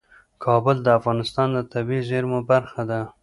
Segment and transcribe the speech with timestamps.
[0.43, 3.01] کابل د افغانستان د طبیعي زیرمو برخه ده.